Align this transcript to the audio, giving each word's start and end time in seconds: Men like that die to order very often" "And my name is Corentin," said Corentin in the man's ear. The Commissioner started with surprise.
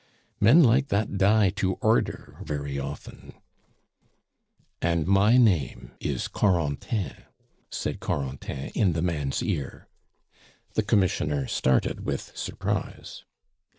Men 0.39 0.63
like 0.63 0.87
that 0.87 1.19
die 1.19 1.51
to 1.51 1.73
order 1.73 2.35
very 2.41 2.79
often" 2.79 3.35
"And 4.81 5.05
my 5.05 5.37
name 5.37 5.91
is 5.99 6.27
Corentin," 6.27 7.25
said 7.69 7.99
Corentin 7.99 8.71
in 8.73 8.93
the 8.93 9.03
man's 9.03 9.43
ear. 9.43 9.87
The 10.73 10.81
Commissioner 10.81 11.45
started 11.45 12.03
with 12.03 12.35
surprise. 12.35 13.25